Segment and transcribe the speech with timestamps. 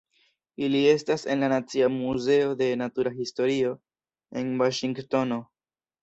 [0.67, 3.75] Ili estas en la Nacia Muzeo de Natura Historio
[4.41, 5.39] en Vaŝingtono.